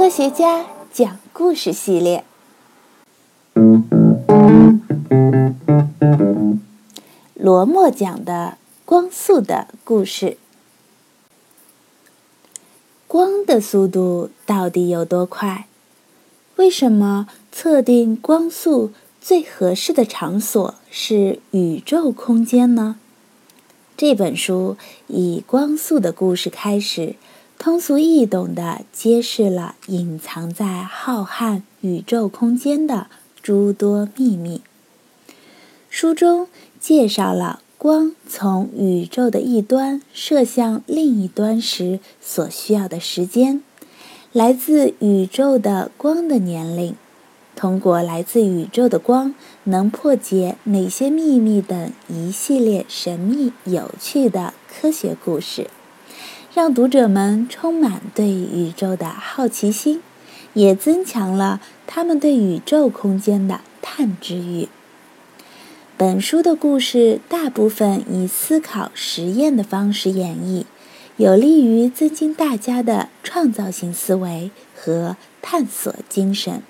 [0.00, 2.24] 科学家讲故事系列，
[7.34, 10.38] 罗默讲的光速的故事。
[13.06, 15.66] 光的速度到底有多快？
[16.56, 22.96] 为什么测定光速最合适的场所是宇宙空间呢？
[23.98, 27.16] 这本书以光速的故事开始。
[27.60, 33.08] 通俗易懂地揭示了隐藏在浩瀚宇宙空间的
[33.42, 34.62] 诸多秘密。
[35.90, 36.48] 书中
[36.80, 43.62] 介绍了光从宇宙的一端射向另一端时所需要的时间，
[44.32, 46.94] 来自宇宙的光的年龄，
[47.54, 49.34] 通过来自宇宙的光
[49.64, 55.66] 能破解哪些秘密等一系列神秘有趣的科学故事。
[56.52, 60.02] 让读者们充满对宇宙的好奇心，
[60.52, 64.68] 也增强了他们对宇宙空间的探知欲。
[65.96, 70.64] 本书的故事大部分以思考实验的方式演绎，
[71.16, 76.64] 有利于增进大家的创造性思维和探索精神。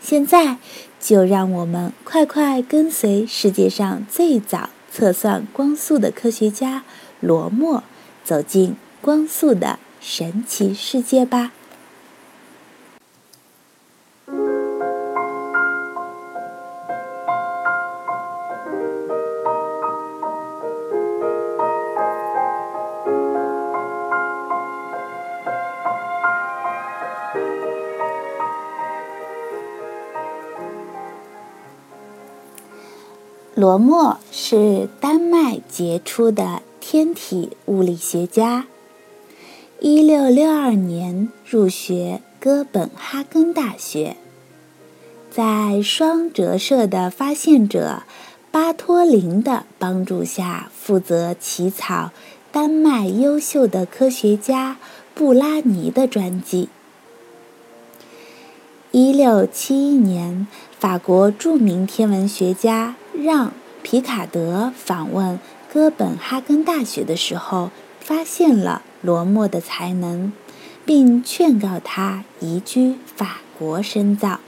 [0.00, 0.56] 现在，
[0.98, 6.82] 就让我们快快跟随世界上最早测算光速的科学家
[7.20, 7.84] 罗默。
[8.28, 11.52] 走进光速的神奇世界吧！
[33.54, 36.60] 罗默是丹麦杰出的。
[36.90, 38.64] 天体物理学家，
[39.78, 44.16] 一六六二年入学哥本哈根大学，
[45.30, 48.04] 在双折射的发现者
[48.50, 52.10] 巴托林的帮助下，负责起草
[52.50, 54.78] 丹麦优秀的科学家
[55.14, 56.70] 布拉尼的传记。
[58.92, 60.46] 一六七一年，
[60.78, 63.52] 法国著名天文学家让
[63.82, 65.38] 皮卡德访问。
[65.70, 67.70] 哥本哈根大学的时候，
[68.00, 70.32] 发现了罗默的才能，
[70.86, 74.40] 并劝告他移居法国深造。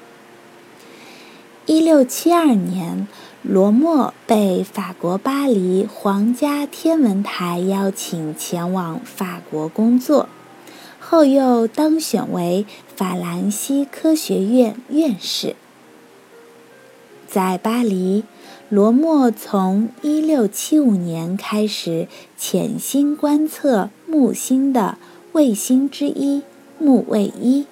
[1.66, 3.06] 一六七二年，
[3.42, 10.26] 罗默被法国巴黎皇家天文台邀请前往法国工作，
[10.98, 12.64] 后又当选为
[12.96, 15.54] 法兰西科学院院士。
[17.28, 18.24] 在巴黎。
[18.70, 22.06] 罗默从1675年开始
[22.38, 24.96] 潜心观测木星的
[25.32, 26.42] 卫星之一
[26.78, 27.66] 木卫一，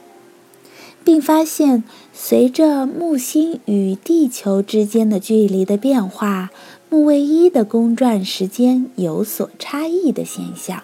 [1.05, 6.51] 并发现随着木星与地球之间的距离的变化，
[6.91, 10.83] 木卫一的公转时间有所差异的现象。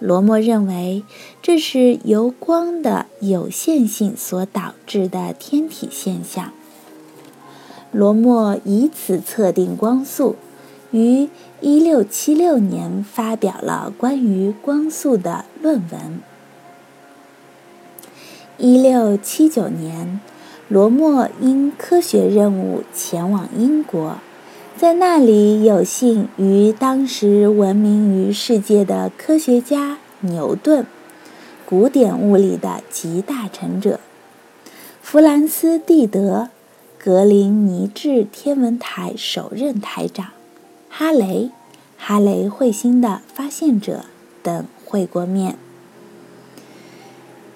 [0.00, 1.02] 罗默认为
[1.42, 6.50] 这是由光的有限性所导致的天体现象。
[7.96, 10.36] 罗默以此测定光速，
[10.90, 11.30] 于
[11.62, 16.20] 1676年发表了关于光速的论文。
[18.58, 20.20] 1679年，
[20.68, 24.18] 罗默因科学任务前往英国，
[24.76, 30.84] 在那里有幸与当时闻名于世界的科学家牛顿、
[31.64, 34.00] 古典物理的集大成者
[35.00, 36.50] 弗兰斯·蒂德。
[37.06, 40.30] 格林尼治天文台首任台长
[40.90, 41.52] 哈雷、
[41.96, 44.06] 哈雷彗星的发现者
[44.42, 45.56] 等会过面。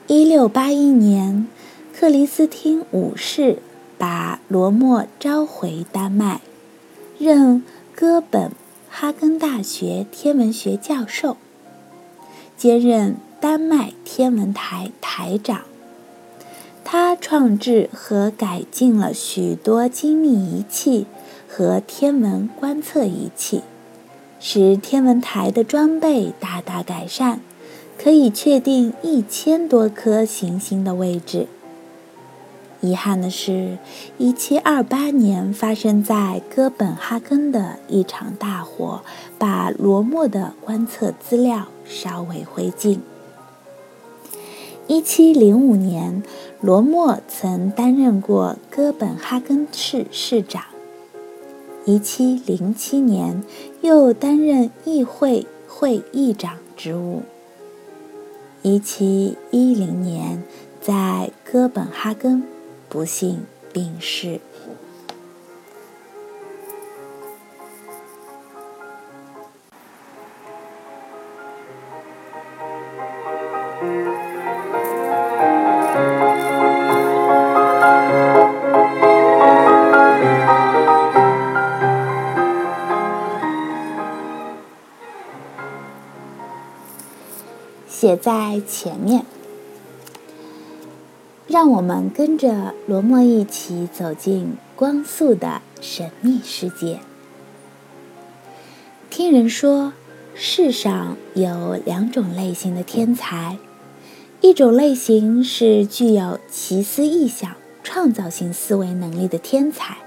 [0.06, 1.48] 一六八一年，
[1.92, 3.58] 克里斯汀五世
[3.98, 6.42] 把罗默召回丹麦，
[7.18, 8.52] 任哥本
[8.88, 11.36] 哈根大学天文学教授，
[12.56, 15.62] 兼任丹麦天文台台长。
[16.92, 21.06] 他创制和改进了许多精密仪器
[21.48, 23.62] 和天文观测仪器，
[24.40, 27.38] 使天文台的装备大大改善，
[27.96, 31.46] 可以确定一千多颗行星的位置。
[32.80, 33.78] 遗憾的是
[34.18, 39.02] ，1728年发生在哥本哈根的一场大火，
[39.38, 42.98] 把罗默的观测资料烧为灰烬。
[44.90, 46.22] 1705年。
[46.60, 50.64] 罗默曾担任过哥本哈根市市长。
[51.86, 53.42] 1707年，
[53.80, 57.22] 又担任议会会议长职务。
[58.62, 60.42] 一七一零年
[60.82, 62.42] 在哥本哈根
[62.88, 64.40] 不幸病逝。
[88.10, 89.24] 写在前面，
[91.46, 96.98] 让我们跟着罗莫一起走进光速的神秘世界。
[99.10, 99.92] 听人说，
[100.34, 103.58] 世上有两种类型的天才，
[104.40, 107.54] 一种类型是具有奇思异想、
[107.84, 109.98] 创造性思维能力的天才，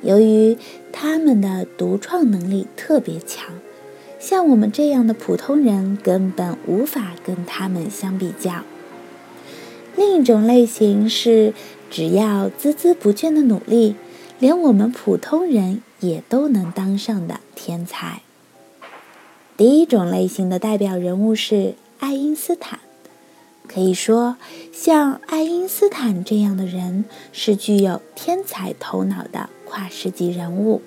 [0.00, 0.56] 由于
[0.90, 3.52] 他们的独创能力特别强。
[4.22, 8.62] 像我们这样的普通人根本无法跟他们相比较。
[9.96, 11.52] 另一种类型是，
[11.90, 13.96] 只要孜孜不倦的努力，
[14.38, 18.22] 连我们普通人也都能当上的天才。
[19.56, 22.78] 第一种类型的代表人物是爱因斯坦。
[23.66, 24.36] 可以说，
[24.72, 30.80] 像爱因斯坦这样的人是具有天才头脑的跨世纪人物。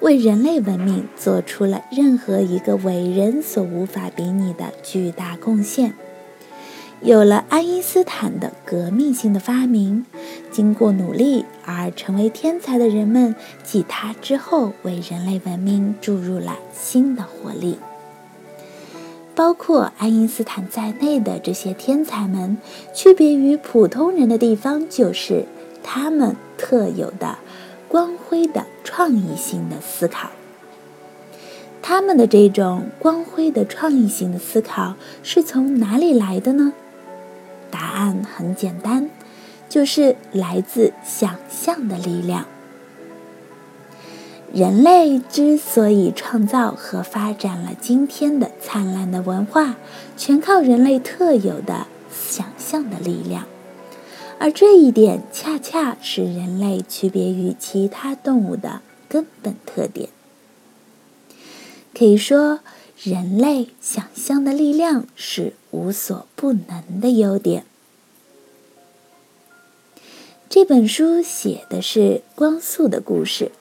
[0.00, 5.94] 为人类文明做出了任何一个伟人所无法比拟的巨大贡献。
[7.02, 10.04] 有了爱因斯坦的革命性的发明，
[10.50, 17.78] 经过努力而成为天才的人们，继他之后为人类文明注入了新的活力。
[19.34, 22.58] 包括爱因斯坦在内的这些天才们，
[22.92, 25.46] 区别于普通人的地方，就是
[25.82, 27.38] 他们特有的。
[27.90, 30.30] 光辉的创意性的思考，
[31.82, 34.94] 他们的这种光辉的创意性的思考
[35.24, 36.72] 是从哪里来的呢？
[37.68, 39.10] 答案很简单，
[39.68, 42.46] 就是来自想象的力量。
[44.54, 49.74] 人类之所以创造和发展了今天的灿烂的文化，
[50.16, 53.46] 全靠人类特有的想象的力量。
[54.42, 60.08] 而这一点恰恰是人类区别于其他动物的根本特点。
[61.94, 62.60] 可以说，
[63.02, 67.66] 人类想象的力量是无所不能的优点。
[70.48, 73.52] 这本书写的是光速的故事。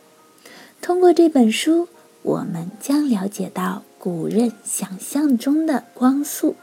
[0.81, 1.89] 通过这本书，
[2.21, 6.55] 我们将了解到古人想象中的光速。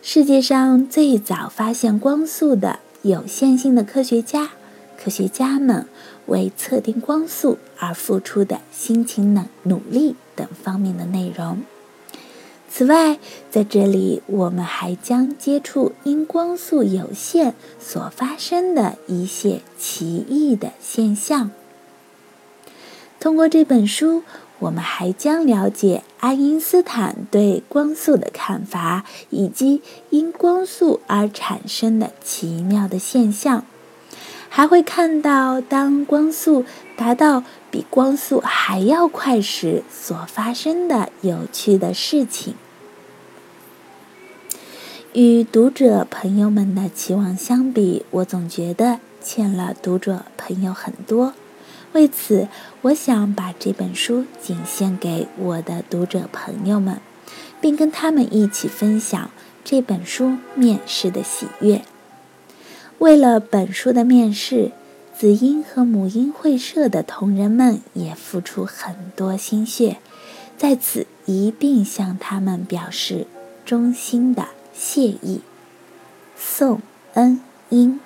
[0.00, 2.80] 世界上最早发现光速的。
[3.04, 4.52] 有限性的科学家，
[4.96, 5.86] 科学家们
[6.24, 11.60] 为测定光速而付出的辛勤努努力等方面的内容。
[12.70, 13.18] 此外，
[13.50, 21.50] 在这里我们还将接触因光速有限所发生的一些奇异的现象。
[23.20, 24.22] 通过这本书。
[24.64, 33.64] 我们还将了解爱因斯坦对光速的看法，以及因光速而产生的奇妙的现象，
[34.48, 36.64] 还会看到当光速
[36.96, 42.54] 达到比光速还要快时所发生的有趣的事情。
[45.12, 51.34] 与读者朋友们的期望相比，我总觉得欠了读者朋友很多。
[51.94, 52.48] 为此，
[52.82, 57.00] 我想把这本书仅献给我的读者朋友们，
[57.60, 59.30] 并跟他们一起分享
[59.64, 61.82] 这本书面世的喜悦。
[62.98, 64.72] 为了本书的面世，
[65.16, 69.98] 子音和母婴会社的同仁们也付出很多心血，
[70.58, 73.28] 在此一并向他们表示
[73.64, 75.42] 衷心的谢意。
[76.36, 76.82] 宋
[77.12, 78.00] 恩英。